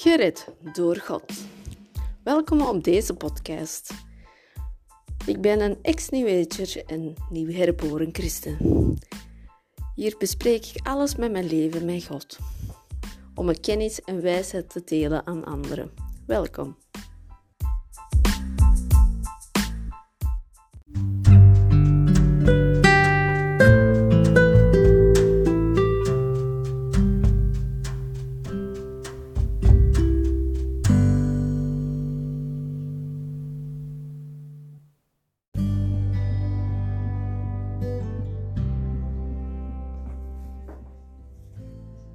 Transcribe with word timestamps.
Gered 0.00 0.46
door 0.72 0.96
God. 0.96 1.32
Welkom 2.24 2.60
op 2.60 2.84
deze 2.84 3.14
podcast. 3.14 3.90
Ik 5.26 5.40
ben 5.40 5.60
een 5.60 5.78
ex-New 5.82 6.46
en 6.86 7.14
nieuw 7.30 7.50
herboren 7.50 8.08
christen. 8.12 8.56
Hier 9.94 10.14
bespreek 10.18 10.66
ik 10.66 10.86
alles 10.86 11.16
met 11.16 11.32
mijn 11.32 11.46
leven 11.46 11.84
met 11.84 12.04
God, 12.04 12.38
om 13.34 13.44
mijn 13.44 13.60
kennis 13.60 14.00
en 14.00 14.22
wijsheid 14.22 14.70
te 14.70 14.82
delen 14.84 15.26
aan 15.26 15.44
anderen. 15.44 15.90
Welkom. 16.26 16.76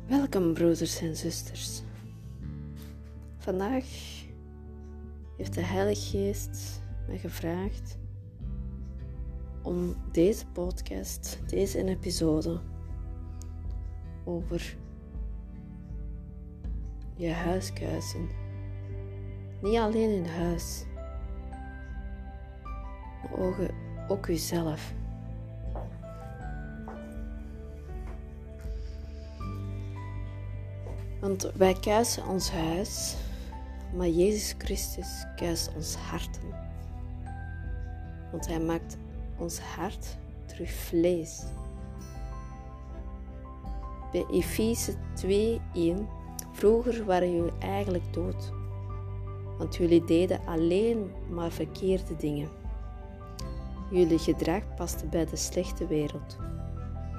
Welkom, 0.08 0.54
broeders 0.54 1.02
en 1.02 1.16
zusters. 1.16 1.82
Vandaag 3.38 3.86
heeft 5.38 5.54
de 5.54 5.62
Heilige 5.62 6.02
Geest 6.02 6.82
mij 7.08 7.18
gevraagd 7.18 7.98
om 9.62 9.96
deze 10.12 10.46
podcast, 10.48 11.40
deze 11.48 11.86
episode 11.86 12.60
over 14.24 14.78
je 17.16 17.32
huiskuisen. 17.32 18.30
Niet 19.62 19.78
alleen 19.78 20.10
in 20.10 20.26
huis, 20.26 20.86
maar 23.22 23.40
ook, 23.40 23.56
ook 24.08 24.26
jezelf. 24.26 24.94
Want 31.24 31.52
wij 31.56 31.74
kuisen 31.74 32.28
ons 32.28 32.52
huis, 32.52 33.16
maar 33.96 34.08
Jezus 34.08 34.56
Christus 34.58 35.26
kuist 35.36 35.72
ons 35.76 35.96
harten. 35.96 36.42
Want 38.32 38.48
Hij 38.48 38.60
maakt 38.60 38.98
ons 39.38 39.60
hart 39.60 40.18
terug 40.46 40.72
vlees. 40.72 41.44
Bij 44.12 44.26
Efeze 44.32 44.94
2:1 45.14 46.08
Vroeger 46.52 47.06
waren 47.06 47.36
jullie 47.36 47.58
eigenlijk 47.60 48.14
dood, 48.14 48.52
want 49.58 49.76
jullie 49.76 50.04
deden 50.04 50.40
alleen 50.46 51.12
maar 51.30 51.52
verkeerde 51.52 52.16
dingen. 52.16 52.50
Jullie 53.92 54.20
gedrag 54.20 54.76
paste 54.76 55.06
bij 55.06 55.26
de 55.26 55.36
slechte 55.36 55.88
wereld, 55.88 56.38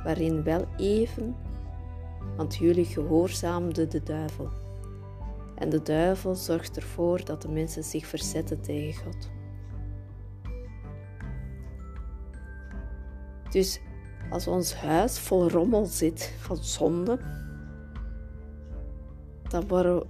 waarin 0.05 0.43
wel 0.43 0.65
even 0.77 1.37
want 2.37 2.57
jullie 2.57 2.85
gehoorzaamden 2.85 3.91
de 3.91 4.03
duivel. 4.03 4.51
En 5.55 5.69
de 5.71 5.83
duivel 5.83 6.35
zorgt 6.35 6.77
ervoor 6.77 7.25
dat 7.25 7.43
de 7.43 7.49
mensen 7.49 7.85
zich 7.85 8.07
verzetten 8.07 8.61
tegen 8.61 9.05
God. 9.05 9.31
Dus 13.51 13.81
als 14.31 14.47
ons 14.47 14.75
huis 14.75 15.19
vol 15.19 15.51
rommel 15.51 15.85
zit 15.87 16.35
van 16.39 16.57
zonde, 16.57 17.19
dan, 19.49 20.05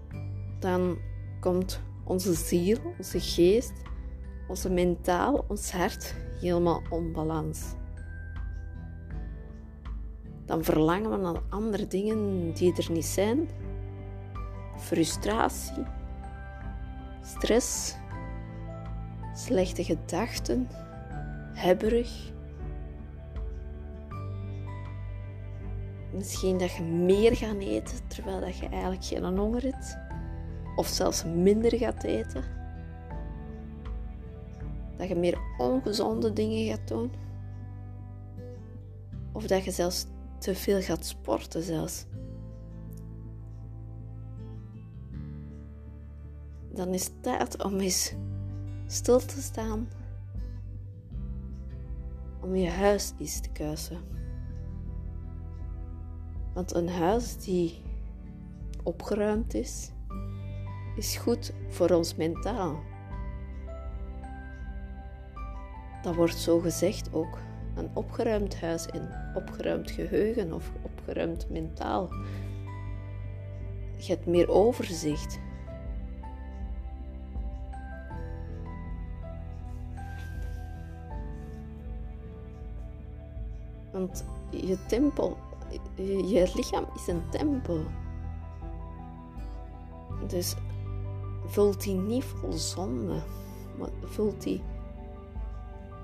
dan 0.61 0.98
komt 1.41 1.81
onze 2.05 2.35
ziel, 2.35 2.79
onze 2.98 3.20
geest, 3.20 3.73
onze 4.48 4.70
mentaal, 4.70 5.45
ons 5.48 5.73
hart 5.73 6.14
helemaal 6.41 6.83
onbalans 6.91 7.74
dan 10.44 10.64
verlangen 10.64 11.10
we 11.10 11.16
naar 11.16 11.40
andere 11.48 11.86
dingen 11.86 12.52
die 12.52 12.77
er 12.77 12.92
niet 12.92 13.05
zijn. 13.05 13.48
Frustratie, 14.77 15.84
stress, 17.22 17.96
slechte 19.34 19.84
gedachten, 19.84 20.68
hebberig. 21.52 22.32
Misschien 26.12 26.58
dat 26.58 26.72
je 26.72 26.82
meer 26.82 27.36
gaat 27.36 27.58
eten 27.58 28.08
terwijl 28.08 28.40
dat 28.40 28.56
je 28.56 28.68
eigenlijk 28.68 29.05
geen 29.05 29.38
honger 29.38 29.62
hebt. 29.62 29.98
Of 30.76 30.86
zelfs 30.86 31.24
minder 31.24 31.78
gaat 31.78 32.05
eten. 32.05 32.44
Dat 34.96 35.08
je 35.08 35.14
meer 35.14 35.38
ongezonde 35.58 36.32
dingen 36.32 36.66
gaat 36.66 36.88
doen. 36.88 37.12
Of 39.32 39.46
dat 39.46 39.64
je 39.64 39.70
zelfs 39.70 40.06
te 40.44 40.55
veel 40.55 40.80
gaat 40.80 41.05
sporten 41.05 41.62
zelfs. 41.62 42.06
Dan 46.72 46.88
is 46.88 47.05
het 47.05 47.22
tijd 47.22 47.62
om 47.62 47.80
eens 47.80 48.14
stil 48.86 49.18
te 49.18 49.40
staan. 49.42 49.88
Om 52.40 52.55
je 52.55 52.70
huis 52.70 53.12
eens 53.18 53.40
te 53.40 53.48
kuisen. 53.48 54.00
Want 56.55 56.74
een 56.74 56.88
huis 56.88 57.36
die 57.36 57.82
opgeruimd 58.82 59.55
is, 59.55 59.90
is 60.96 61.16
goed 61.16 61.52
voor 61.68 61.90
ons 61.90 62.14
mentaal. 62.14 62.82
Dat 66.02 66.14
wordt 66.14 66.36
zo 66.36 66.58
gezegd 66.58 67.12
ook 67.12 67.38
een 67.77 67.90
opgeruimd 67.92 68.61
huis 68.61 68.86
in, 68.86 69.08
opgeruimd 69.35 69.90
geheugen 69.90 70.52
of 70.52 70.70
opgeruimd 70.83 71.51
mentaal. 71.51 72.08
Je 73.96 74.12
hebt 74.12 74.27
meer 74.27 74.48
overzicht. 74.48 75.39
Want 83.92 84.24
je 84.51 84.79
tempel, 84.86 85.36
je 85.96 86.51
lichaam 86.55 86.86
is 86.95 87.06
een 87.06 87.23
tempel. 87.30 87.85
Dus 90.27 90.55
vult 91.46 91.83
die 91.83 91.95
niet 91.95 92.24
vol 92.24 92.52
zonde, 92.52 93.23
maar 93.79 93.89
vult 94.05 94.42
die 94.42 94.62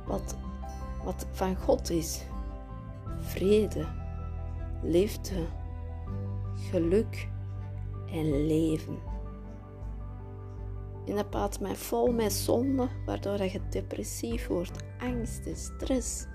wat 0.06 0.36
wat 1.04 1.26
van 1.30 1.56
God 1.56 1.90
is. 1.90 2.22
Vrede, 3.18 3.86
liefde, 4.82 5.46
geluk 6.70 7.28
en 8.06 8.46
leven. 8.46 8.98
En 11.06 11.16
dat 11.16 11.30
praat 11.30 11.60
mij 11.60 11.74
vol 11.74 12.12
met 12.12 12.32
zonde, 12.32 12.88
waardoor 13.06 13.42
je 13.42 13.60
depressief 13.70 14.46
wordt, 14.46 14.84
angst, 14.98 15.48
stress. 15.52 16.26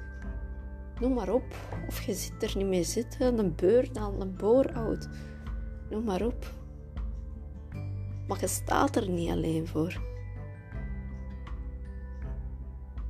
Noem 1.00 1.14
maar 1.14 1.30
op. 1.30 1.56
Of 1.88 2.02
je 2.02 2.14
zit 2.14 2.44
er 2.44 2.58
niet 2.58 2.68
meer 2.68 2.86
zitten, 2.86 3.38
een 3.38 3.56
burn-out, 3.56 4.22
een 4.22 4.36
bore-out. 4.36 5.10
Noem 5.90 6.04
maar 6.04 6.26
op. 6.26 6.54
Maar 8.28 8.40
je 8.40 8.48
staat 8.48 8.96
er 8.96 9.10
niet 9.10 9.30
alleen 9.30 9.68
voor. 9.68 10.02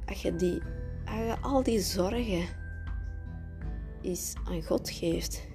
Als 0.06 0.22
je 0.22 0.36
die 0.36 0.62
al 1.42 1.64
die 1.64 1.80
zorgen 1.80 2.46
is 4.02 4.34
aan 4.44 4.64
God 4.64 4.90
geeft. 4.90 5.48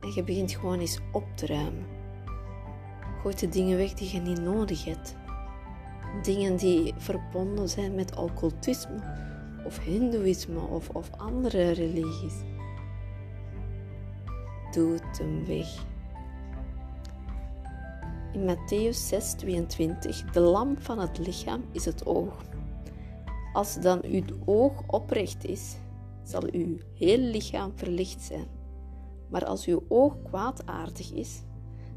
En 0.00 0.12
je 0.14 0.24
begint 0.24 0.52
gewoon 0.52 0.80
eens 0.80 0.98
op 1.12 1.24
te 1.34 1.46
ruimen. 1.46 1.86
Gooit 3.22 3.40
de 3.40 3.48
dingen 3.48 3.76
weg 3.76 3.94
die 3.94 4.12
je 4.12 4.20
niet 4.20 4.40
nodig 4.40 4.84
hebt. 4.84 5.16
Dingen 6.22 6.56
die 6.56 6.94
verbonden 6.96 7.68
zijn 7.68 7.94
met 7.94 8.16
occultisme 8.16 9.24
of 9.64 9.78
hindoeïsme 9.78 10.60
of, 10.60 10.88
of 10.88 11.10
andere 11.16 11.70
religies. 11.70 12.34
Doe 14.72 14.92
het 14.92 15.18
hem 15.18 15.46
weg. 15.46 15.84
In 18.32 18.44
Matthäus 18.44 18.98
6:22, 18.98 20.30
de 20.32 20.40
lamp 20.40 20.82
van 20.82 20.98
het 20.98 21.18
lichaam 21.18 21.64
is 21.72 21.84
het 21.84 22.06
oog. 22.06 22.44
Als 23.56 23.80
dan 23.80 24.00
uw 24.04 24.22
oog 24.44 24.82
oprecht 24.86 25.44
is, 25.44 25.76
zal 26.22 26.42
uw 26.52 26.76
heel 26.94 27.18
lichaam 27.18 27.72
verlicht 27.74 28.20
zijn. 28.20 28.46
Maar 29.28 29.44
als 29.44 29.66
uw 29.66 29.82
oog 29.88 30.22
kwaadaardig 30.22 31.12
is, 31.12 31.42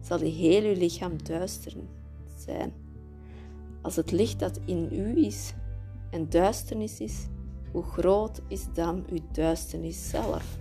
zal 0.01 0.19
uw 0.19 0.31
hele 0.31 0.75
lichaam 0.75 1.23
duister 1.23 1.73
zijn. 2.37 2.73
Als 3.81 3.95
het 3.95 4.11
licht 4.11 4.39
dat 4.39 4.59
in 4.65 4.89
u 4.91 5.25
is 5.25 5.53
en 6.09 6.29
duisternis 6.29 6.99
is, 6.99 7.27
hoe 7.71 7.83
groot 7.83 8.41
is 8.47 8.73
dan 8.73 9.05
uw 9.09 9.21
duisternis 9.31 10.09
zelf? 10.09 10.57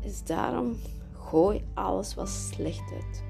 Is 0.00 0.24
daarom 0.24 0.76
Gooi 1.12 1.64
alles 1.74 2.14
wat 2.14 2.28
slecht 2.28 2.92
uit 2.92 3.24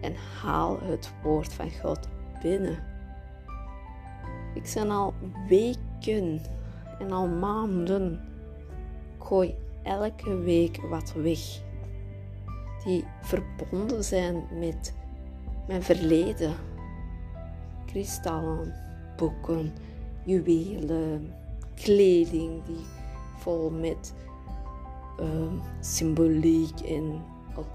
en 0.00 0.14
haal 0.42 0.80
het 0.80 1.12
woord 1.22 1.52
van 1.52 1.70
God 1.70 2.08
binnen. 2.42 2.95
Ik 4.56 4.72
ben 4.74 4.90
al 4.90 5.14
weken 5.48 6.40
en 6.98 7.12
al 7.12 7.26
maanden. 7.26 8.20
Gooi 9.18 9.54
elke 9.82 10.36
week 10.36 10.80
wat 10.90 11.12
weg. 11.12 11.60
Die 12.84 13.04
verbonden 13.22 14.04
zijn 14.04 14.44
met 14.58 14.94
mijn 15.66 15.82
verleden. 15.82 16.54
Kristallen, 17.86 18.74
boeken, 19.16 19.72
juwelen, 20.24 21.32
kleding 21.74 22.64
die 22.64 22.84
vol 23.38 23.70
met 23.70 24.14
uh, 25.20 25.62
symboliek 25.80 26.80
en 26.80 27.22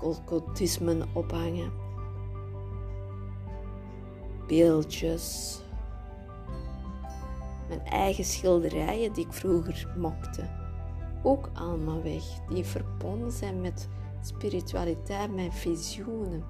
occultisme 0.02 0.98
ophangen. 1.14 1.72
Beeldjes. 4.48 5.60
Mijn 7.72 7.86
eigen 7.86 8.24
schilderijen 8.24 9.14
die 9.14 9.26
ik 9.26 9.34
vroeger 9.34 9.94
mokte. 9.98 10.50
Ook 11.24 11.50
allemaal 11.54 12.04
weg. 12.04 12.24
Die 12.50 12.64
verbonden 12.64 13.32
zijn 13.32 13.62
met 13.62 13.88
spiritualiteit, 14.22 15.36
mijn 15.36 15.52
visioenen. 15.52 16.44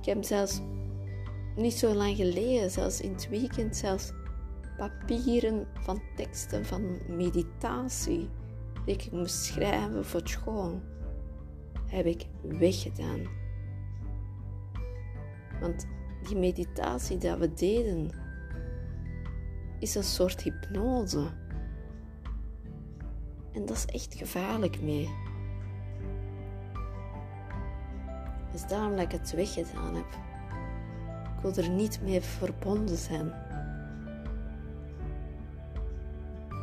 Ik 0.00 0.04
heb 0.04 0.24
zelfs 0.24 0.60
niet 1.56 1.72
zo 1.72 1.94
lang 1.94 2.16
geleden, 2.16 2.70
zelfs 2.70 3.00
in 3.00 3.12
het 3.12 3.28
weekend, 3.28 3.76
zelfs 3.76 4.12
papieren 4.76 5.66
van 5.80 6.02
teksten 6.16 6.64
van 6.64 6.98
meditatie 7.08 8.28
die 8.84 8.94
ik 8.94 9.12
moest 9.12 9.44
schrijven 9.44 10.04
voor 10.04 10.22
school, 10.24 10.80
heb 11.86 12.06
ik 12.06 12.26
weggedaan. 12.42 13.20
Want 15.60 15.86
die 16.22 16.36
meditatie 16.36 17.18
dat 17.18 17.38
we 17.38 17.52
deden, 17.52 18.23
is 19.78 19.94
een 19.94 20.04
soort 20.04 20.42
hypnose. 20.42 21.26
En 23.52 23.66
dat 23.66 23.76
is 23.76 23.86
echt 23.86 24.14
gevaarlijk 24.14 24.82
mee. 24.82 25.08
Dus 28.52 28.66
daarom 28.66 28.90
dat 28.96 29.00
ik 29.00 29.12
het 29.12 29.32
weggedaan 29.32 29.94
heb. 29.94 30.12
Ik 31.36 31.42
wil 31.42 31.64
er 31.64 31.70
niet 31.70 32.00
mee 32.02 32.20
verbonden 32.20 32.96
zijn. 32.96 33.32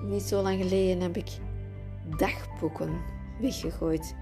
Niet 0.04 0.24
zo 0.24 0.42
lang 0.42 0.62
geleden 0.62 1.02
heb 1.02 1.18
ik 1.18 1.40
dagboeken 2.18 2.90
weggegooid. 3.42 4.16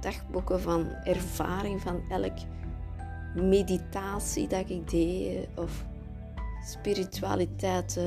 Dagboeken 0.00 0.60
van 0.60 0.86
ervaring 0.86 1.80
van 1.80 2.00
elk 2.08 2.36
meditatie 3.34 4.48
dat 4.48 4.70
ik 4.70 4.90
deed 4.90 5.48
of 5.54 5.84
spiritualiteit, 6.66 8.00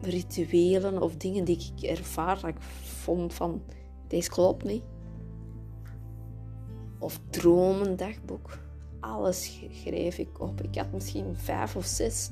rituelen 0.00 1.02
of 1.02 1.16
dingen 1.16 1.44
die 1.44 1.72
ik 1.76 1.82
ervaar 1.82 2.40
dat 2.40 2.50
ik 2.50 2.60
vond 2.82 3.34
van 3.34 3.62
deze 4.08 4.30
klopt 4.30 4.64
niet. 4.64 4.82
Of 6.98 7.20
dromen 7.30 7.96
dagboek. 7.96 8.58
Alles 9.00 9.60
schreef 9.70 10.18
ik 10.18 10.40
op. 10.40 10.62
Ik 10.62 10.78
had 10.78 10.92
misschien 10.92 11.36
vijf 11.36 11.76
of 11.76 11.84
zes 11.84 12.30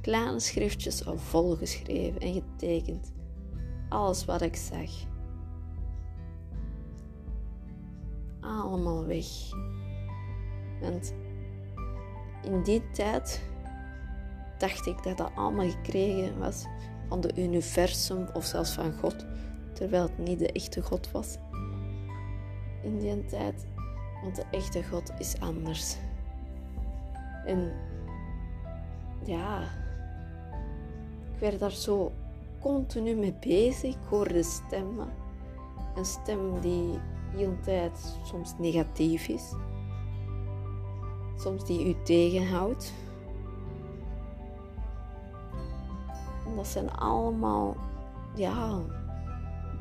kleine 0.00 0.40
schriftjes 0.40 1.02
volgeschreven 1.14 2.20
en 2.20 2.32
getekend. 2.32 3.12
Alles 3.88 4.24
wat 4.24 4.42
ik 4.42 4.56
zag. 4.56 4.90
Allemaal 8.40 9.06
weg. 9.06 9.26
Want 10.80 11.14
in 12.42 12.62
die 12.62 12.90
tijd 12.90 13.42
dacht 14.58 14.86
ik 14.86 15.02
dat 15.02 15.16
dat 15.16 15.30
allemaal 15.34 15.70
gekregen 15.70 16.38
was 16.38 16.64
van 17.08 17.20
de 17.20 17.32
universum 17.36 18.26
of 18.32 18.44
zelfs 18.44 18.70
van 18.70 18.92
God, 18.92 19.26
terwijl 19.72 20.02
het 20.02 20.18
niet 20.18 20.38
de 20.38 20.52
echte 20.52 20.82
God 20.82 21.10
was. 21.10 21.36
In 22.82 22.98
die 22.98 23.24
tijd, 23.24 23.66
want 24.22 24.36
de 24.36 24.44
echte 24.50 24.84
God 24.84 25.12
is 25.18 25.40
anders. 25.40 25.96
En 27.44 27.72
ja, 29.24 29.62
ik 31.32 31.38
werd 31.38 31.58
daar 31.58 31.70
zo 31.70 32.12
continu 32.60 33.14
mee 33.14 33.34
bezig. 33.40 33.94
Ik 33.94 34.08
hoorde 34.08 34.42
stemmen. 34.42 35.08
Een 35.96 36.04
stem 36.04 36.60
die 36.60 36.98
heel 37.34 37.56
tijd 37.64 38.16
soms 38.24 38.54
negatief 38.58 39.28
is 39.28 39.54
soms 41.36 41.64
die 41.64 41.88
u 41.88 41.96
tegenhoudt. 42.02 42.92
Dat 46.56 46.66
zijn 46.66 46.90
allemaal, 46.90 47.76
ja, 48.34 48.80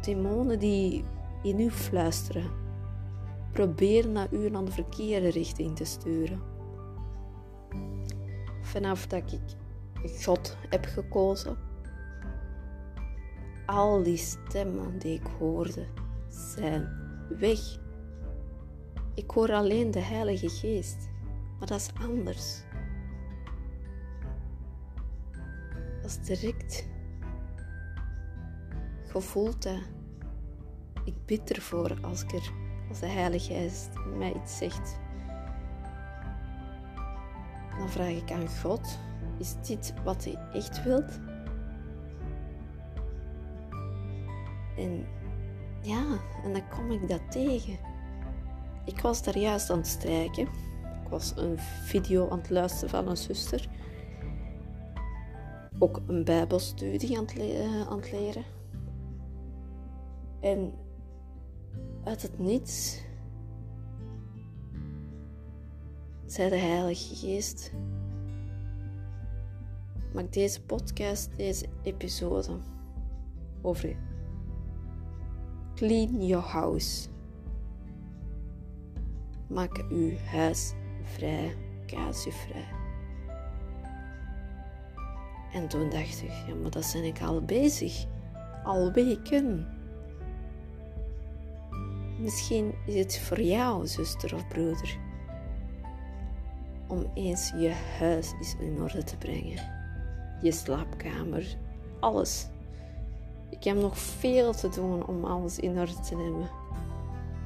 demonen 0.02 0.60
die 0.60 1.04
in 1.42 1.60
u 1.60 1.72
fluisteren. 1.72 2.52
Proberen 3.52 4.12
naar 4.12 4.34
u 4.34 4.50
naar 4.50 4.66
de 4.66 4.72
verkeerde 4.72 5.30
richting 5.30 5.76
te 5.76 5.86
sturen. 5.86 6.42
Vanaf 8.62 9.08
dat 9.08 9.32
ik 9.32 9.56
God 10.24 10.58
heb 10.70 10.86
gekozen, 10.86 11.58
al 13.66 14.04
die 14.04 14.18
stemmen 14.18 15.00
die 15.00 15.14
ik 15.14 15.28
hoorde, 15.40 15.86
zijn 16.30 16.88
weg. 17.40 17.60
Ik 19.14 19.32
hoor 19.32 19.54
alleen 19.54 19.92
de 19.92 20.00
Heilige 20.00 20.50
Geest. 20.50 21.10
Maar 21.60 21.68
dat 21.68 21.80
is 21.80 21.90
anders. 22.02 22.64
Dat 26.06 26.20
direct. 26.26 26.88
Gevoeld 29.08 29.64
dat. 29.64 29.80
Ik 31.04 31.26
bid 31.26 31.52
ervoor 31.52 31.98
als, 32.02 32.22
er, 32.24 32.52
als 32.90 33.00
de 33.00 33.08
Heilige 33.08 33.54
Geest 33.54 33.90
mij 34.18 34.34
iets 34.34 34.58
zegt. 34.58 35.00
Dan 37.78 37.90
vraag 37.90 38.10
ik 38.10 38.32
aan 38.32 38.50
God: 38.62 39.00
is 39.38 39.56
dit 39.68 39.94
wat 40.04 40.24
hij 40.24 40.38
echt 40.54 40.84
wilt? 40.84 41.20
En 44.78 45.06
ja, 45.82 46.04
en 46.44 46.54
dan 46.54 46.70
kom 46.70 46.92
ik 46.92 47.08
dat 47.08 47.32
tegen. 47.32 47.78
Ik 48.86 49.00
was 49.00 49.24
daar 49.24 49.38
juist 49.38 49.70
aan 49.70 49.78
het 49.78 49.88
strijken 49.88 50.48
ik 51.06 51.12
was 51.12 51.34
een 51.36 51.60
video 51.84 52.30
aan 52.30 52.38
het 52.38 52.50
luisteren 52.50 52.90
van 52.90 53.08
een 53.08 53.18
zuster. 53.18 53.68
Ook 55.80 56.02
een 56.08 56.24
bijbelstudie 56.24 57.18
aan 57.18 57.26
het, 57.26 57.38
eh, 57.38 57.88
aan 57.88 58.00
het 58.00 58.12
leren. 58.12 58.44
En 60.40 60.74
uit 62.04 62.22
het 62.22 62.40
niets 62.40 63.02
zei 66.26 66.50
de 66.50 66.56
Heilige 66.56 67.16
Geest: 67.16 67.74
Maak 70.14 70.34
deze 70.34 70.62
podcast, 70.62 71.36
deze 71.36 71.66
episode 71.84 72.58
over 73.62 73.96
Clean 75.76 76.26
Your 76.26 76.46
House. 76.46 77.10
Maak 79.48 79.86
uw 79.90 80.18
huis 80.18 80.74
vrij, 81.04 81.56
vrij. 82.32 82.85
En 85.56 85.68
toen 85.68 85.90
dacht 85.90 86.22
ik, 86.22 86.32
ja, 86.48 86.56
maar 86.62 86.72
dat 86.72 86.86
zijn 86.86 87.04
ik 87.04 87.22
al 87.22 87.42
bezig. 87.42 88.06
Al 88.64 88.92
weken. 88.92 89.68
Misschien 92.20 92.74
is 92.86 92.96
het 92.96 93.20
voor 93.20 93.42
jou, 93.42 93.88
zuster 93.88 94.36
of 94.36 94.48
broeder, 94.48 94.98
om 96.88 97.06
eens 97.14 97.54
je 97.58 97.72
huis 98.00 98.32
eens 98.32 98.56
in 98.60 98.82
orde 98.82 99.04
te 99.04 99.18
brengen. 99.18 99.72
Je 100.42 100.52
slaapkamer, 100.52 101.58
alles. 102.00 102.48
Ik 103.50 103.64
heb 103.64 103.76
nog 103.76 103.98
veel 103.98 104.54
te 104.54 104.70
doen 104.70 105.06
om 105.06 105.26
alles 105.26 105.60
in 105.60 105.78
orde 105.78 106.00
te 106.00 106.16
nemen. 106.16 106.50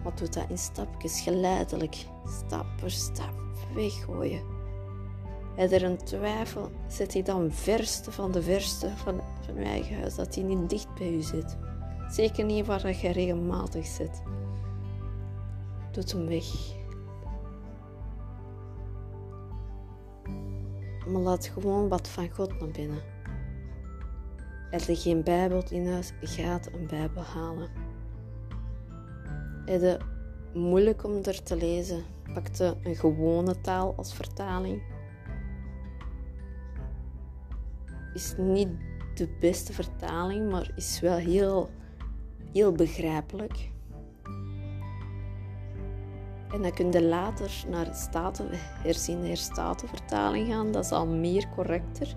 Wat 0.03 0.17
doet 0.17 0.33
dat 0.33 0.49
in 0.49 0.57
stapjes, 0.57 1.21
geleidelijk, 1.21 2.05
stap 2.25 2.65
voor 2.77 2.89
stap 2.89 3.33
weggooien. 3.73 4.58
Heb 5.59 5.71
er 5.71 5.83
een 5.83 6.03
twijfel, 6.03 6.69
zet 6.87 7.13
hij 7.13 7.21
dan 7.21 7.51
verste 7.51 8.11
van 8.11 8.31
de 8.31 8.41
verste 8.41 8.89
van, 8.95 9.21
van 9.41 9.55
uw 9.55 9.63
eigen 9.63 9.99
huis, 9.99 10.15
dat 10.15 10.35
hij 10.35 10.43
niet 10.43 10.69
dicht 10.69 10.93
bij 10.93 11.13
u 11.13 11.21
zit. 11.21 11.57
Zeker 12.09 12.45
niet 12.45 12.65
waar 12.65 12.97
je 13.01 13.11
regelmatig 13.11 13.85
zit. 13.85 14.21
Doet 15.91 16.11
hem 16.11 16.27
weg. 16.27 16.45
Maar 21.07 21.21
laat 21.21 21.45
gewoon 21.45 21.87
wat 21.87 22.07
van 22.07 22.29
God 22.29 22.59
naar 22.59 22.69
binnen. 22.69 23.01
Er 24.71 24.97
geen 24.97 25.23
Bijbel 25.23 25.63
in 25.69 25.91
huis, 25.91 26.13
gaat 26.21 26.69
een 26.73 26.87
Bijbel 26.87 27.23
halen. 27.23 27.69
Heb 29.65 29.81
je 29.81 29.97
moeilijk 30.53 31.03
om 31.03 31.15
er 31.23 31.43
te 31.43 31.55
lezen. 31.55 32.03
Pakte 32.33 32.77
een 32.83 32.95
gewone 32.95 33.61
taal 33.61 33.93
als 33.97 34.13
vertaling. 34.13 34.97
Is 38.19 38.33
niet 38.37 38.69
de 39.15 39.29
beste 39.39 39.73
vertaling, 39.73 40.51
maar 40.51 40.71
is 40.75 40.99
wel 40.99 41.15
heel, 41.15 41.69
heel 42.53 42.71
begrijpelijk. 42.71 43.69
En 46.51 46.61
dan 46.61 46.73
kun 46.73 46.91
je 46.91 47.03
later 47.03 47.63
naar 47.69 47.95
staten, 47.95 48.47
herziende 48.51 49.27
herstatenvertaling 49.27 50.47
gaan. 50.47 50.71
Dat 50.71 50.85
is 50.85 50.91
al 50.91 51.07
meer 51.07 51.49
correcter. 51.55 52.15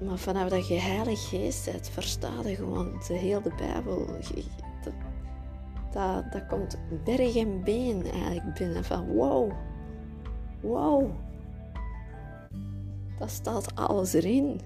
Maar 0.00 0.18
vanaf 0.18 0.48
dat 0.48 0.68
je 0.68 0.78
heilig 0.78 1.28
geest 1.28 1.64
bent, 1.64 1.88
versta 1.88 2.32
je 2.44 2.54
gewoon 2.54 3.02
de 3.08 3.14
hele 3.14 3.52
Bijbel. 3.56 4.06
Dat, 4.82 4.92
dat, 5.92 6.32
dat 6.32 6.46
komt 6.46 6.78
berg 7.04 7.36
en 7.36 7.62
been 7.62 8.02
eigenlijk 8.02 8.58
binnen. 8.58 8.84
Van 8.84 9.06
wow, 9.06 9.52
wow. 10.60 11.10
Dat 13.18 13.30
staat 13.30 13.74
alles 13.74 14.12
erin. 14.12 14.60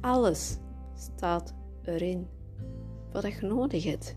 Alles 0.00 0.58
staat 0.94 1.54
erin. 1.82 2.26
Wat 3.12 3.32
je 3.32 3.46
nodig 3.46 3.84
hebt. 3.84 4.16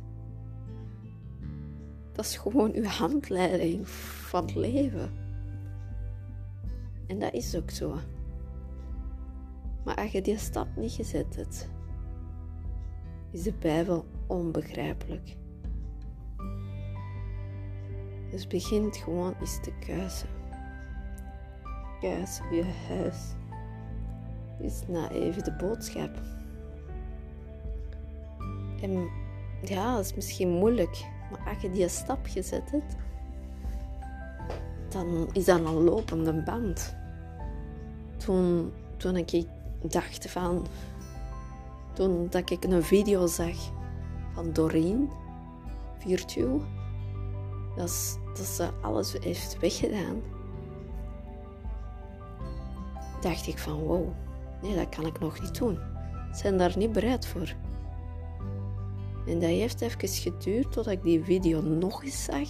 Dat 2.11 2.25
is 2.25 2.37
gewoon 2.37 2.73
uw 2.73 2.83
handleiding 2.83 3.87
van 3.89 4.45
het 4.45 4.55
leven. 4.55 5.11
En 7.07 7.19
dat 7.19 7.33
is 7.33 7.55
ook 7.55 7.69
zo. 7.69 7.95
Maar 9.83 9.95
als 9.95 10.11
je 10.11 10.21
die 10.21 10.37
stap 10.37 10.67
niet 10.75 10.91
gezet 10.91 11.35
hebt, 11.35 11.69
is 13.31 13.43
de 13.43 13.53
Bijbel 13.53 14.05
onbegrijpelijk. 14.27 15.35
Dus 18.31 18.47
begint 18.47 18.97
gewoon 18.97 19.35
eens 19.39 19.59
te 19.61 19.71
kuisen. 19.79 20.29
Kuis 22.03 22.39
je 22.51 22.63
huis. 22.87 23.15
Is 24.59 24.81
na 24.87 25.09
even 25.09 25.43
de 25.43 25.51
boodschap. 25.51 26.09
En 28.81 29.09
ja, 29.61 29.95
dat 29.95 30.05
is 30.05 30.13
misschien 30.13 30.49
moeilijk, 30.49 31.05
maar 31.31 31.53
als 31.53 31.61
je 31.61 31.69
die 31.69 31.87
stap 31.87 32.19
gezet 32.25 32.71
hebt, 32.71 32.95
dan 34.89 35.29
is 35.31 35.45
dat 35.45 35.59
een 35.59 35.83
lopende 35.83 36.33
band. 36.33 36.95
Toen, 38.17 38.71
toen 38.97 39.15
ik 39.15 39.45
dacht 39.81 40.31
van, 40.31 40.65
toen 41.93 42.27
dat 42.29 42.49
ik 42.49 42.63
een 42.63 42.83
video 42.83 43.27
zag 43.27 43.55
van 44.33 44.53
Doreen, 44.53 45.09
Virtue, 45.97 46.59
dat, 47.75 48.19
dat 48.33 48.45
ze 48.45 48.69
alles 48.81 49.13
heeft 49.19 49.59
weggedaan, 49.59 50.21
dacht 53.23 53.47
ik 53.47 53.57
van 53.57 53.79
wow, 53.79 54.07
nee, 54.61 54.75
dat 54.75 54.89
kan 54.89 55.05
ik 55.05 55.19
nog 55.19 55.41
niet 55.41 55.57
doen. 55.57 55.79
Zijn 56.31 56.57
daar 56.57 56.77
niet 56.77 56.91
bereid 56.91 57.25
voor. 57.27 57.53
En 59.27 59.39
dat 59.39 59.49
heeft 59.49 59.81
even 59.81 60.07
geduurd 60.07 60.71
totdat 60.71 60.93
ik 60.93 61.03
die 61.03 61.23
video 61.23 61.61
nog 61.61 62.03
eens 62.03 62.23
zag. 62.23 62.49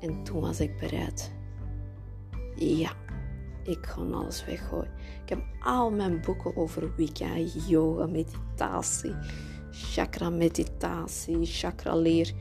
En 0.00 0.22
toen 0.22 0.40
was 0.40 0.60
ik 0.60 0.78
bereid. 0.78 1.32
Ja, 2.56 2.92
ik 3.64 3.86
ga 3.86 4.00
alles 4.00 4.44
weggooien. 4.44 4.90
Ik 5.22 5.28
heb 5.28 5.42
al 5.60 5.90
mijn 5.90 6.20
boeken 6.20 6.56
over 6.56 6.94
Wicca, 6.96 7.36
yoga, 7.68 8.06
meditatie, 8.06 9.14
chakra 9.70 10.30
meditatie, 10.30 11.46
chakra 11.46 11.96
leer. 11.96 12.32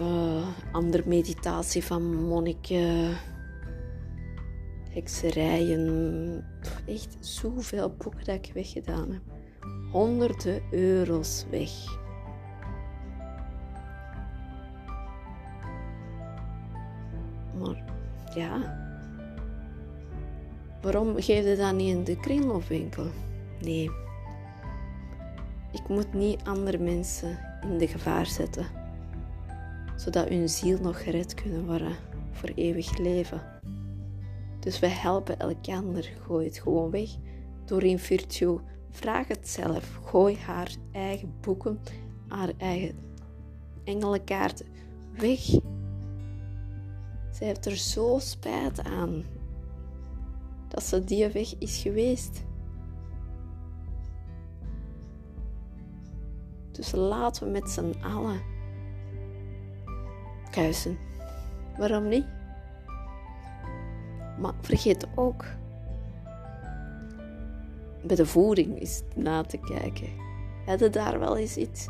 Uh, 0.00 0.46
andere 0.72 1.02
meditatie 1.06 1.84
van 1.84 2.14
monniken, 2.14 3.16
hekserijen. 4.96 6.44
Echt 6.86 7.16
zoveel 7.20 7.94
boeken 7.98 8.24
dat 8.24 8.34
ik 8.34 8.50
weggedaan 8.54 9.12
heb 9.12 9.22
honderden 9.96 10.62
euro's 10.70 11.44
weg. 11.50 11.70
Maar 17.58 17.84
ja, 18.34 18.78
waarom 20.82 21.14
geef 21.14 21.44
je 21.44 21.56
dat 21.56 21.74
niet 21.74 21.94
in 21.94 22.04
de 22.04 22.20
kringloopwinkel? 22.20 23.06
Nee, 23.60 23.90
ik 25.72 25.88
moet 25.88 26.12
niet 26.12 26.40
andere 26.44 26.78
mensen 26.78 27.38
in 27.62 27.78
de 27.78 27.88
gevaar 27.88 28.26
zetten, 28.26 28.66
zodat 29.96 30.28
hun 30.28 30.48
ziel 30.48 30.78
nog 30.80 31.02
gered 31.02 31.34
kunnen 31.34 31.66
worden 31.66 31.96
voor 32.32 32.50
eeuwig 32.54 32.98
leven. 32.98 33.55
Dus 34.66 34.78
we 34.78 34.86
helpen 34.86 35.38
elkaar, 35.38 36.12
gooi 36.26 36.46
het 36.46 36.58
gewoon 36.58 36.90
weg 36.90 37.10
door 37.64 37.82
in 37.82 37.98
virtue 37.98 38.58
Vraag 38.90 39.28
het 39.28 39.48
zelf. 39.48 40.00
Gooi 40.04 40.36
haar 40.36 40.74
eigen 40.92 41.34
boeken, 41.40 41.80
haar 42.28 42.52
eigen 42.56 42.98
engelenkaarten 43.84 44.66
weg. 45.12 45.40
Zij 47.30 47.46
heeft 47.46 47.66
er 47.66 47.76
zo 47.76 48.18
spijt 48.18 48.84
aan 48.84 49.24
dat 50.68 50.82
ze 50.82 51.04
die 51.04 51.28
weg 51.28 51.58
is 51.58 51.78
geweest. 51.78 52.44
Dus 56.72 56.92
laten 56.92 57.44
we 57.44 57.50
met 57.50 57.70
z'n 57.70 57.94
allen 58.02 58.40
kuisen. 60.50 60.98
Waarom 61.78 62.08
niet? 62.08 62.35
Maar 64.38 64.52
vergeet 64.60 65.06
ook 65.14 65.44
bij 68.02 68.16
de 68.16 68.26
voeding 68.26 68.80
is 68.80 69.02
na 69.14 69.42
te 69.42 69.58
kijken. 69.58 70.08
Heb 70.66 70.92
daar 70.92 71.18
wel 71.18 71.36
eens 71.36 71.56
iets 71.56 71.86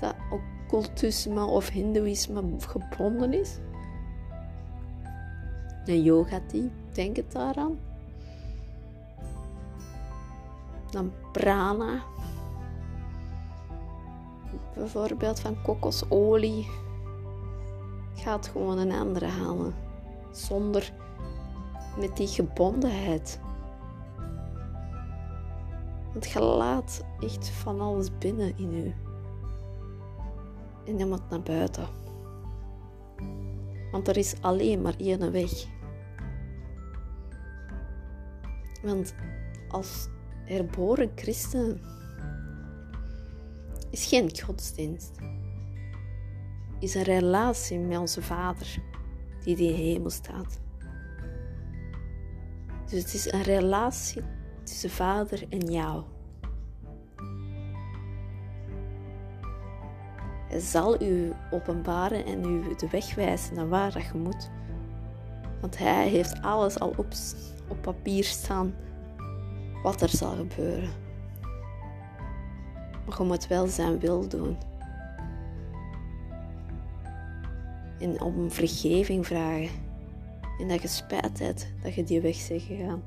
dat 0.00 0.14
occultisme 0.30 1.44
of 1.44 1.68
hindoeïsme 1.68 2.42
gebonden 2.58 3.32
is? 3.32 3.58
Een 5.84 6.02
yogati, 6.02 6.72
denk 6.92 7.16
het 7.16 7.32
daaraan. 7.32 7.78
Dan 10.90 11.12
prana. 11.32 12.02
Bijvoorbeeld 14.74 15.40
van 15.40 15.62
kokosolie. 15.62 16.68
Gaat 18.14 18.48
gewoon 18.48 18.78
een 18.78 18.92
andere 18.92 19.26
halen. 19.26 19.74
Zonder 20.30 20.92
met 21.98 22.16
die 22.16 22.26
gebondenheid. 22.26 23.40
Want 26.12 26.30
je 26.30 26.40
laat 26.40 27.04
echt 27.20 27.48
van 27.48 27.80
alles 27.80 28.18
binnen 28.18 28.58
in 28.58 28.74
u. 28.74 28.94
En 30.86 30.98
je 30.98 31.06
moet 31.06 31.30
naar 31.30 31.42
buiten. 31.42 31.86
Want 33.90 34.08
er 34.08 34.16
is 34.16 34.34
alleen 34.40 34.82
maar 34.82 34.94
één 34.98 35.32
weg. 35.32 35.66
Want 38.82 39.14
als 39.68 40.08
herboren 40.44 41.10
christen 41.14 41.80
is 43.90 44.06
geen 44.06 44.40
godsdienst. 44.40 45.10
Is 46.78 46.94
een 46.94 47.02
relatie 47.02 47.78
met 47.78 47.98
onze 47.98 48.22
Vader 48.22 48.82
die 49.44 49.56
in 49.56 49.66
de 49.66 49.82
hemel 49.82 50.10
staat. 50.10 50.60
Dus 52.92 53.02
het 53.02 53.14
is 53.14 53.32
een 53.32 53.42
relatie 53.42 54.22
tussen 54.64 54.90
vader 54.90 55.44
en 55.48 55.72
jou. 55.72 56.02
Hij 60.48 60.60
zal 60.60 61.02
u 61.02 61.32
openbaren 61.50 62.24
en 62.24 62.44
u 62.44 62.74
de 62.76 62.88
weg 62.90 63.14
wijzen 63.14 63.54
naar 63.54 63.68
waar 63.68 63.92
dat 63.92 64.02
je 64.04 64.18
moet. 64.18 64.50
Want 65.60 65.78
hij 65.78 66.08
heeft 66.08 66.42
alles 66.42 66.78
al 66.78 66.94
op, 66.96 67.06
papier 67.80 68.24
staan 68.24 68.74
wat 69.82 70.02
er 70.02 70.08
zal 70.08 70.36
gebeuren. 70.36 70.90
Maar 73.06 73.18
je 73.18 73.24
moet 73.24 73.46
wel 73.46 73.66
zijn 73.66 73.98
wil 73.98 74.28
doen. 74.28 74.56
En 77.98 78.20
om 78.20 78.50
vergeving 78.50 79.26
vragen. 79.26 79.91
En 80.58 80.68
dat 80.68 80.82
je 80.82 80.88
spijt 80.88 81.38
hebt 81.38 81.72
dat 81.82 81.94
je 81.94 82.04
die 82.04 82.20
weg 82.20 82.48
bent 82.48 82.62
gegaan. 82.62 83.02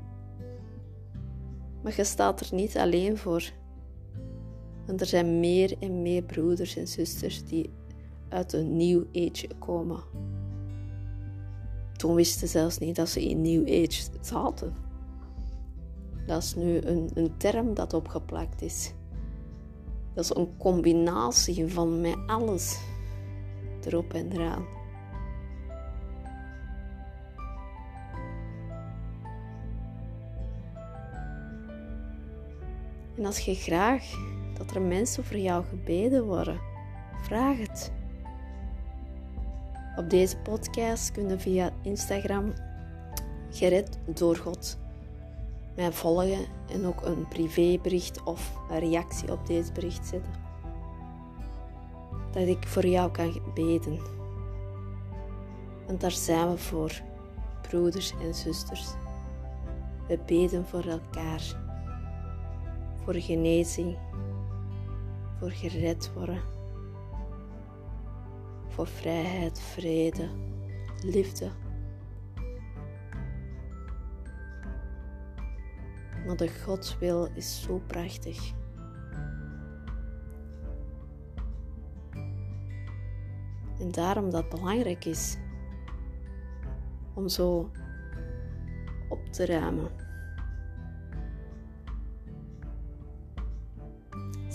Maar 1.82 1.94
je 1.96 2.04
staat 2.04 2.40
er 2.40 2.54
niet 2.54 2.76
alleen 2.76 3.16
voor. 3.16 3.52
Want 4.86 5.00
er 5.00 5.06
zijn 5.06 5.40
meer 5.40 5.76
en 5.80 6.02
meer 6.02 6.22
broeders 6.22 6.76
en 6.76 6.88
zusters 6.88 7.44
die 7.44 7.70
uit 8.28 8.52
een 8.52 8.76
New 8.76 9.04
Age 9.12 9.48
komen. 9.58 10.00
Toen 11.96 12.14
wisten 12.14 12.40
ze 12.40 12.46
zelfs 12.46 12.78
niet 12.78 12.96
dat 12.96 13.08
ze 13.08 13.28
in 13.28 13.42
New 13.42 13.62
Age 13.62 14.02
zaten. 14.20 14.74
Dat 16.26 16.42
is 16.42 16.54
nu 16.54 16.80
een, 16.80 17.10
een 17.14 17.36
term 17.36 17.74
dat 17.74 17.94
opgeplakt 17.94 18.62
is. 18.62 18.92
Dat 20.14 20.24
is 20.24 20.34
een 20.34 20.56
combinatie 20.56 21.66
van 21.66 22.00
met 22.00 22.16
alles 22.26 22.80
erop 23.84 24.12
en 24.12 24.32
eraan. 24.32 24.75
En 33.16 33.26
als 33.26 33.38
je 33.38 33.54
graag 33.54 34.04
dat 34.58 34.74
er 34.74 34.82
mensen 34.82 35.24
voor 35.24 35.38
jou 35.38 35.64
gebeden 35.64 36.24
worden, 36.24 36.60
vraag 37.22 37.58
het. 37.58 37.92
Op 39.96 40.10
deze 40.10 40.36
podcast 40.36 41.12
kunnen 41.12 41.40
via 41.40 41.70
Instagram 41.82 42.52
gered 43.50 43.98
door 44.14 44.36
God 44.36 44.78
mij 45.76 45.92
volgen 45.92 46.46
en 46.72 46.86
ook 46.86 47.02
een 47.02 47.28
privébericht 47.28 48.22
of 48.22 48.52
een 48.70 48.78
reactie 48.78 49.32
op 49.32 49.46
deze 49.46 49.72
bericht 49.72 50.06
zetten. 50.06 50.32
Dat 52.30 52.46
ik 52.46 52.66
voor 52.66 52.86
jou 52.86 53.10
kan 53.10 53.40
beden. 53.54 53.98
Want 55.86 56.00
daar 56.00 56.10
zijn 56.10 56.50
we 56.50 56.58
voor, 56.58 57.00
broeders 57.68 58.14
en 58.22 58.34
zusters. 58.34 58.86
We 60.08 60.18
beden 60.26 60.66
voor 60.66 60.84
elkaar, 60.84 61.42
voor 63.06 63.14
genezing, 63.14 63.98
voor 65.38 65.50
gered 65.50 66.12
worden, 66.12 66.42
voor 68.68 68.86
vrijheid, 68.86 69.60
vrede, 69.60 70.28
liefde. 71.02 71.50
Maar 76.26 76.36
de 76.36 76.48
Gods 76.64 76.98
wil 76.98 77.28
is 77.34 77.62
zo 77.62 77.82
prachtig. 77.86 78.52
En 83.78 83.90
daarom 83.90 84.30
dat 84.30 84.40
het 84.40 84.60
belangrijk 84.60 85.04
is 85.04 85.36
om 87.14 87.28
zo 87.28 87.70
op 89.08 89.26
te 89.30 89.46
ruimen. 89.46 90.05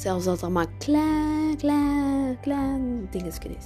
Zelfs 0.02 0.26
dat 0.26 0.50
maar 0.50 0.68
klein, 0.78 1.58
klein, 1.58 2.40
klein 2.40 3.08
dingetje 3.12 3.50
is. 3.50 3.66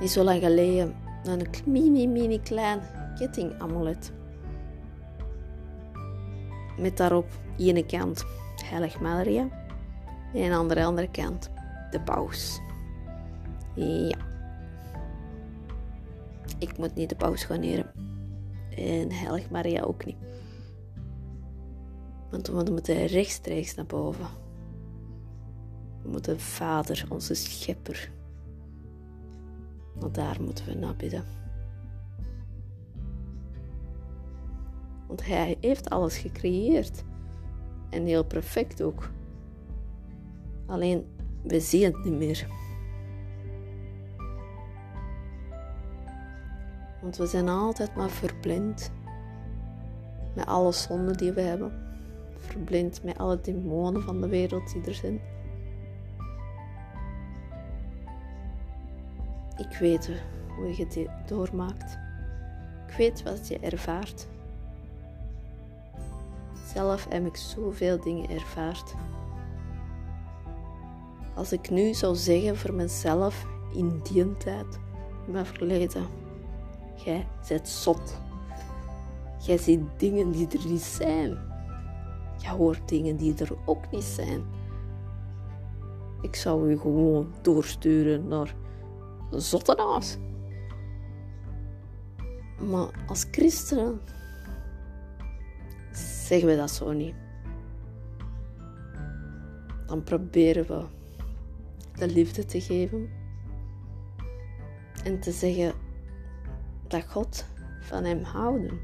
Niet 0.00 0.10
zo 0.10 0.22
lang 0.22 0.40
geleden 0.40 0.94
een 1.24 1.46
mini, 1.64 2.06
mini 2.06 2.40
klein 2.40 2.80
kettingamulet. 3.16 4.12
Met 6.78 6.96
daarop 6.96 7.26
ene 7.56 7.86
kant 7.86 8.24
Heilig 8.64 9.00
Maria 9.00 9.48
en 10.34 10.52
aan 10.52 10.68
de 10.68 10.84
andere 10.84 11.10
kant 11.10 11.50
de 11.90 12.00
paus. 12.00 12.60
Ja. 13.74 14.18
Ik 16.58 16.78
moet 16.78 16.94
niet 16.94 17.08
de 17.08 17.16
paus 17.16 17.44
gaan. 17.44 17.62
En 17.62 19.12
Heilig 19.12 19.50
Maria 19.50 19.82
ook 19.82 20.04
niet. 20.04 20.16
Want 22.30 22.46
we 22.46 22.70
moeten 22.70 23.06
rechtstreeks 23.06 23.74
naar 23.74 23.86
boven. 23.86 24.26
We 26.02 26.08
moeten 26.08 26.40
Vader, 26.40 27.06
onze 27.08 27.34
Schepper. 27.34 28.10
Want 29.94 30.14
daar 30.14 30.42
moeten 30.42 30.66
we 30.66 30.74
naar 30.74 30.96
bidden. 30.96 31.24
Want 35.06 35.26
Hij 35.26 35.56
heeft 35.60 35.90
alles 35.90 36.18
gecreëerd. 36.18 37.04
En 37.90 38.04
heel 38.04 38.24
perfect 38.24 38.82
ook. 38.82 39.10
Alleen, 40.66 41.06
we 41.42 41.60
zien 41.60 41.84
het 41.84 42.04
niet 42.04 42.18
meer. 42.18 42.46
Want 47.00 47.16
we 47.16 47.26
zijn 47.26 47.48
altijd 47.48 47.96
maar 47.96 48.10
verblind 48.10 48.90
met 50.34 50.46
alle 50.46 50.72
zonden 50.72 51.16
die 51.16 51.32
we 51.32 51.40
hebben. 51.40 51.87
Verblind 52.38 53.02
met 53.02 53.18
alle 53.18 53.40
demonen 53.40 54.02
van 54.02 54.20
de 54.20 54.28
wereld 54.28 54.72
die 54.72 54.84
er 54.84 54.94
zijn. 54.94 55.20
Ik 59.56 59.78
weet 59.78 60.10
hoe 60.56 60.76
je 60.76 60.86
dit 60.86 61.08
doormaakt. 61.26 61.98
Ik 62.86 62.94
weet 62.96 63.22
wat 63.22 63.48
je 63.48 63.58
ervaart. 63.58 64.26
Zelf 66.74 67.06
heb 67.08 67.26
ik 67.26 67.36
zoveel 67.36 68.00
dingen 68.00 68.30
ervaard. 68.30 68.94
Als 71.34 71.52
ik 71.52 71.70
nu 71.70 71.94
zou 71.94 72.16
zeggen 72.16 72.56
voor 72.56 72.74
mezelf 72.74 73.46
in 73.72 74.00
die 74.02 74.36
tijd, 74.36 74.78
in 75.26 75.32
mijn 75.32 75.46
verleden, 75.46 76.06
jij 77.04 77.26
bent 77.48 77.68
zot. 77.68 78.18
Jij 79.38 79.58
ziet 79.58 79.80
dingen 79.96 80.30
die 80.30 80.48
er 80.48 80.68
niet 80.68 80.82
zijn. 80.82 81.47
Je 82.38 82.48
hoort 82.48 82.88
dingen 82.88 83.16
die 83.16 83.34
er 83.34 83.56
ook 83.64 83.90
niet 83.90 84.04
zijn. 84.04 84.42
Ik 86.20 86.36
zou 86.36 86.70
u 86.70 86.78
gewoon 86.78 87.34
doorsturen 87.42 88.28
naar 88.28 88.54
zottenaars. 89.30 90.16
Maar 92.70 93.04
als 93.06 93.26
christenen 93.30 94.00
zeggen 95.92 96.48
we 96.48 96.56
dat 96.56 96.70
zo 96.70 96.92
niet. 96.92 97.14
Dan 99.86 100.02
proberen 100.02 100.66
we 100.66 100.84
de 101.98 102.08
liefde 102.08 102.44
te 102.44 102.60
geven 102.60 103.10
en 105.04 105.20
te 105.20 105.32
zeggen 105.32 105.72
dat 106.86 107.04
God 107.08 107.44
van 107.80 108.04
hem 108.04 108.22
houden. 108.22 108.80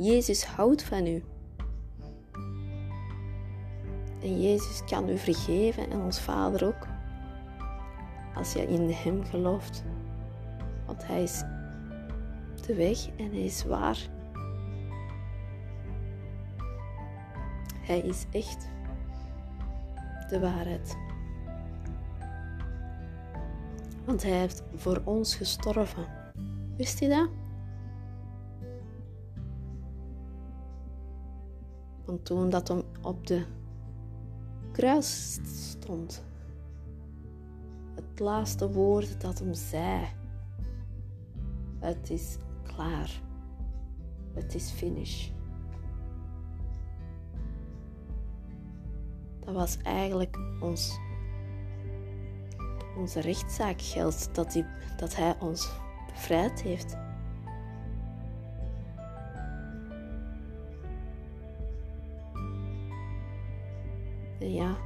Jezus 0.00 0.44
houdt 0.44 0.82
van 0.82 1.06
u. 1.06 1.22
En 4.22 4.42
Jezus 4.42 4.84
kan 4.84 5.08
u 5.08 5.18
vergeven 5.18 5.90
en 5.90 6.00
ons 6.00 6.20
Vader 6.20 6.66
ook. 6.66 6.86
Als 8.34 8.52
je 8.52 8.66
in 8.66 8.90
Hem 8.90 9.24
gelooft. 9.24 9.84
Want 10.86 11.06
Hij 11.06 11.22
is 11.22 11.42
de 12.66 12.74
weg 12.74 13.08
en 13.16 13.30
Hij 13.30 13.44
is 13.44 13.64
waar. 13.64 13.98
Hij 17.80 18.00
is 18.00 18.24
echt 18.30 18.68
de 20.28 20.40
waarheid. 20.40 20.96
Want 24.04 24.22
Hij 24.22 24.38
heeft 24.38 24.62
voor 24.74 25.02
ons 25.04 25.34
gestorven. 25.34 26.06
Wist 26.76 26.98
je 26.98 27.08
dat? 27.08 27.47
Want 32.08 32.24
toen 32.24 32.50
dat 32.50 32.68
hem 32.68 32.82
op 33.02 33.26
de 33.26 33.44
kruis 34.72 35.38
stond, 35.44 36.24
het 37.94 38.20
laatste 38.20 38.72
woord 38.72 39.20
dat 39.20 39.38
hem 39.38 39.54
zei, 39.54 40.06
het 41.78 42.10
is 42.10 42.36
klaar. 42.62 43.20
Het 44.34 44.54
is 44.54 44.70
finish. 44.70 45.28
Dat 49.40 49.54
was 49.54 49.76
eigenlijk 49.82 50.38
ons, 50.60 50.98
onze 52.96 53.20
rechtszaakgeld 53.20 54.34
dat, 54.34 54.52
die, 54.52 54.64
dat 54.96 55.16
hij 55.16 55.36
ons 55.40 55.70
bevrijd 56.06 56.62
heeft. 56.62 57.07
Ja, 64.38 64.76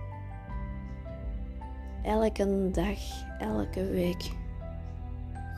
elke 2.03 2.71
dag, 2.71 2.99
elke 3.39 3.87
week 3.87 4.31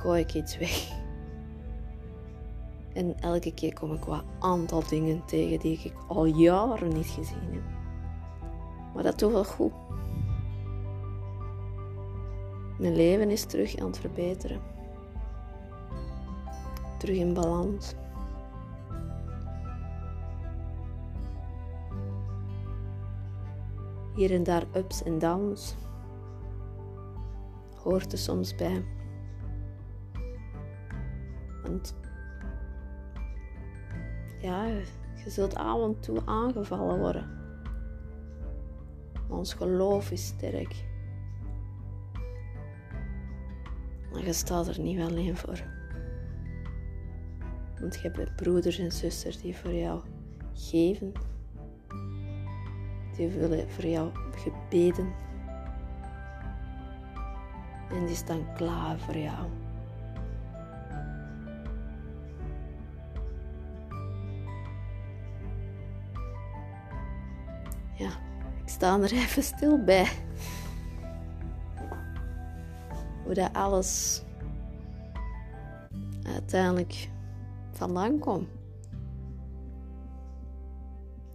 gooi 0.04 0.20
ik 0.20 0.34
iets 0.34 0.58
weg. 0.58 1.02
En 2.92 3.20
elke 3.20 3.54
keer 3.54 3.74
kom 3.74 3.92
ik 3.92 4.04
wat 4.04 4.24
aantal 4.38 4.82
dingen 4.88 5.24
tegen 5.24 5.58
die 5.58 5.80
ik 5.82 5.92
al 6.08 6.24
jaren 6.24 6.92
niet 6.92 7.06
gezien 7.06 7.52
heb. 7.52 7.62
Maar 8.94 9.02
dat 9.02 9.18
doet 9.18 9.32
wel 9.32 9.44
goed. 9.44 9.72
Mijn 12.78 12.96
leven 12.96 13.30
is 13.30 13.44
terug 13.44 13.76
aan 13.76 13.86
het 13.86 13.98
verbeteren. 13.98 14.60
Terug 16.98 17.16
in 17.16 17.34
balans. 17.34 17.94
Hier 24.14 24.32
en 24.32 24.42
daar 24.42 24.64
ups 24.76 25.02
en 25.02 25.18
downs. 25.18 25.74
Hoort 27.76 28.12
er 28.12 28.18
soms 28.18 28.54
bij. 28.54 28.84
Want 31.62 31.94
ja, 34.40 34.66
je 35.24 35.30
zult 35.30 35.54
af 35.54 35.82
en 35.82 36.00
toe 36.00 36.22
aangevallen 36.24 36.98
worden 36.98 37.28
Maar 39.28 39.38
ons 39.38 39.54
geloof 39.54 40.10
is 40.10 40.26
sterk. 40.26 40.84
Maar 44.12 44.24
je 44.24 44.32
staat 44.32 44.68
er 44.68 44.80
niet 44.80 45.00
alleen 45.00 45.36
voor. 45.36 45.62
Want 47.80 47.94
je 47.94 48.10
hebt 48.10 48.36
broeders 48.36 48.78
en 48.78 48.92
zusters 48.92 49.40
die 49.40 49.56
voor 49.56 49.72
jou 49.72 50.00
geven. 50.52 51.12
Die 53.16 53.28
willen 53.28 53.70
voor 53.70 53.86
jou 53.86 54.10
gebeden. 54.36 55.12
En 57.90 58.06
die 58.06 58.16
staan 58.16 58.54
klaar 58.54 58.98
voor 58.98 59.16
jou. 59.16 59.48
Ja, 67.94 68.10
ik 68.62 68.68
sta 68.68 69.00
er 69.00 69.12
even 69.12 69.42
stil 69.42 69.84
bij. 69.84 70.08
Hoe 73.24 73.34
dat 73.34 73.52
alles 73.52 74.22
uiteindelijk 76.22 77.08
vandaan 77.70 78.18
komt. 78.18 78.48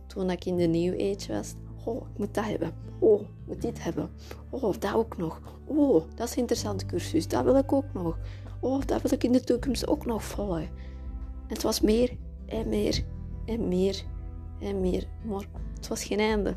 Toen 0.07 0.29
ik 0.29 0.45
in 0.45 0.55
de 0.55 0.67
New 0.67 0.93
Age 0.93 1.33
was, 1.33 1.55
oh, 1.83 1.95
ik 1.95 2.17
moet 2.17 2.33
dat 2.33 2.45
hebben. 2.45 2.73
Oh, 2.99 3.21
ik 3.21 3.27
moet 3.45 3.61
dit 3.61 3.83
hebben. 3.83 4.09
Oh, 4.49 4.73
dat 4.79 4.93
ook 4.93 5.17
nog. 5.17 5.41
Oh, 5.65 6.03
dat 6.15 6.27
is 6.27 6.33
een 6.33 6.41
interessante 6.41 6.85
cursus. 6.85 7.27
Dat 7.27 7.43
wil 7.43 7.55
ik 7.55 7.71
ook 7.71 7.93
nog. 7.93 8.17
Oh, 8.59 8.81
dat 8.85 9.01
wil 9.01 9.11
ik 9.11 9.23
in 9.23 9.31
de 9.31 9.43
toekomst 9.43 9.87
ook 9.87 10.05
nog 10.05 10.23
volgen. 10.23 10.61
En 10.61 11.55
het 11.55 11.63
was 11.63 11.81
meer 11.81 12.17
en 12.45 12.69
meer 12.69 13.03
en 13.45 13.67
meer 13.67 14.03
en 14.59 14.81
meer. 14.81 15.07
Maar 15.25 15.45
het 15.75 15.87
was 15.87 16.03
geen 16.03 16.19
einde. 16.19 16.55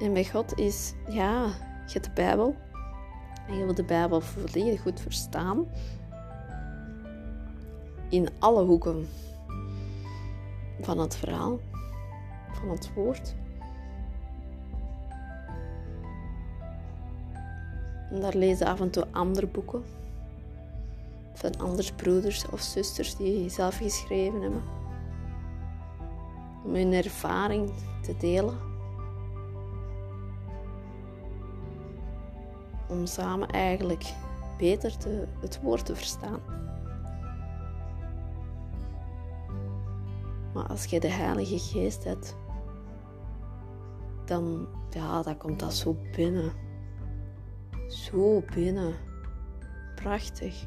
En 0.00 0.12
bij 0.12 0.24
God 0.24 0.58
is, 0.58 0.94
ja, 1.08 1.44
je 1.86 1.92
hebt 1.92 2.04
de 2.04 2.10
Bijbel. 2.14 2.56
En 3.48 3.56
je 3.56 3.64
wil 3.64 3.74
de 3.74 3.84
Bijbel 3.84 4.20
volledig 4.20 4.82
goed 4.82 5.00
verstaan. 5.00 5.66
In 8.08 8.28
alle 8.38 8.64
hoeken 8.64 9.08
van 10.82 10.98
het 10.98 11.16
verhaal, 11.16 11.58
van 12.52 12.70
het 12.70 12.94
woord. 12.94 13.34
En 18.10 18.20
daar 18.20 18.34
lezen 18.34 18.66
af 18.66 18.80
en 18.80 18.90
toe 18.90 19.06
andere 19.10 19.46
boeken. 19.46 19.84
Van 21.34 21.58
andere 21.58 21.92
broeders 21.94 22.48
of 22.48 22.60
zusters 22.60 23.16
die 23.16 23.48
zelf 23.48 23.76
geschreven 23.76 24.40
hebben. 24.42 24.62
Om 26.64 26.74
hun 26.74 26.92
ervaring 26.92 27.70
te 28.02 28.16
delen. 28.16 28.70
om 32.92 33.06
samen 33.06 33.48
eigenlijk 33.48 34.04
beter 34.58 34.96
te, 34.96 35.26
het 35.40 35.60
woord 35.62 35.86
te 35.86 35.96
verstaan. 35.96 36.40
Als 40.68 40.84
je 40.84 41.00
de 41.00 41.08
Heilige 41.08 41.58
Geest 41.58 42.04
hebt, 42.04 42.36
dan, 44.24 44.68
ja, 44.90 45.22
dan 45.22 45.36
komt 45.36 45.60
dat 45.60 45.74
zo 45.74 45.96
binnen. 46.16 46.52
Zo 47.88 48.42
binnen. 48.54 48.94
Prachtig. 49.94 50.66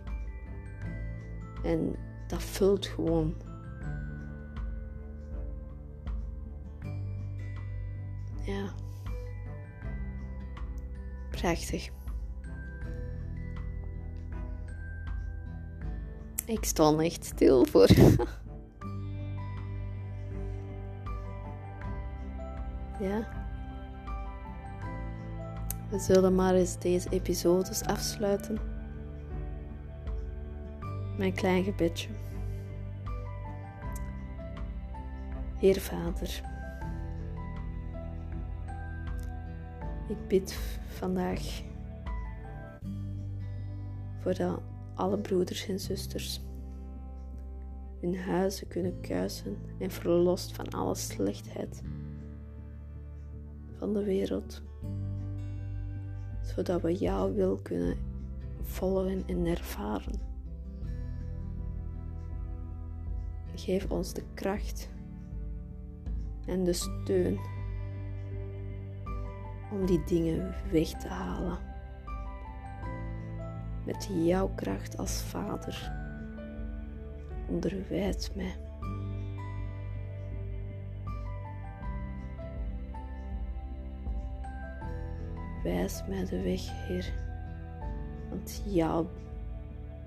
En 1.64 1.96
dat 2.28 2.44
vult 2.44 2.86
gewoon. 2.86 3.36
Ja. 8.46 8.74
Prachtig. 11.30 11.90
Ik 16.46 16.64
stond 16.64 17.02
echt 17.02 17.26
stil 17.26 17.66
voor. 17.66 17.88
ja. 23.00 23.28
We 25.90 26.00
zullen 26.00 26.36
maar 26.36 26.54
eens 26.54 26.80
deze 26.80 27.10
episodes 27.10 27.84
afsluiten. 27.84 28.58
Mijn 31.18 31.34
klein 31.34 31.64
gebedje. 31.64 32.10
Heer 35.58 35.80
Vader, 35.80 36.42
ik 40.08 40.28
bid 40.28 40.60
vandaag 40.88 41.42
voor 44.20 44.60
alle 44.96 45.18
broeders 45.18 45.68
en 45.68 45.80
zusters 45.80 46.42
hun 48.02 48.18
huizen 48.18 48.68
kunnen 48.68 49.02
kuisen 49.02 49.58
en 49.80 49.92
verlost 49.92 50.52
van 50.52 50.70
alle 50.70 50.96
slechtheid 50.96 51.82
van 53.86 53.94
de 53.94 54.04
wereld, 54.04 54.62
zodat 56.42 56.82
we 56.82 56.94
jouw 56.94 57.34
wil 57.34 57.58
kunnen 57.58 57.98
volgen 58.62 59.24
en 59.28 59.46
ervaren. 59.46 60.20
Geef 63.56 63.90
ons 63.90 64.14
de 64.14 64.24
kracht 64.34 64.90
en 66.46 66.64
de 66.64 66.74
steun 66.74 67.40
om 69.72 69.86
die 69.86 70.04
dingen 70.04 70.56
weg 70.72 70.88
te 70.88 71.08
halen 71.08 71.58
met 73.86 74.10
jouw 74.14 74.52
kracht 74.56 74.98
als 74.98 75.22
vader. 75.22 75.92
Onderwijs 77.50 78.34
mij. 78.34 78.65
Wijs 85.66 86.04
mij 86.08 86.26
de 86.26 86.42
weg, 86.42 86.88
Heer. 86.88 87.14
Want 88.30 88.62
jou 88.66 89.06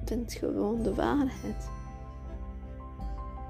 bent 0.04 0.32
gewoon 0.32 0.82
de 0.82 0.94
waarheid. 0.94 1.70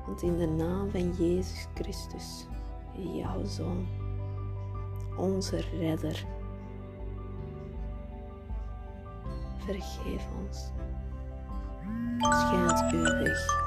Want 0.07 0.23
in 0.23 0.37
de 0.39 0.47
naam 0.47 0.91
van 0.91 1.13
Jezus 1.13 1.67
Christus, 1.75 2.47
jouw 2.93 3.45
Zoon, 3.45 3.87
onze 5.17 5.61
Redder 5.79 6.27
vergeef 9.59 10.27
ons. 10.47 10.71
Schijnt 12.19 12.93
u 12.93 13.03
weg. 13.03 13.67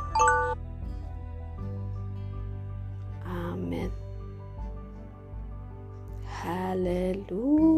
Amen. 3.23 3.91
Halleluja. 6.23 7.70